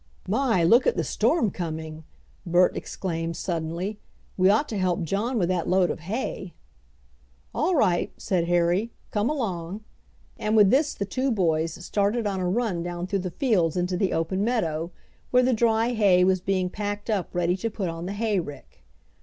[0.27, 2.05] "My, look at the storm coming!"
[2.43, 3.99] Bert exclaimed suddenly.
[4.35, 6.55] "We ought to help John with that load of hay."
[7.53, 9.83] "All right," said Harry, "come along!"
[10.39, 13.95] and with this the two boys started on a run down through the fields into
[13.95, 14.89] the open meadow,
[15.29, 18.83] where the dry hay was being packed up ready to put on the hay rick.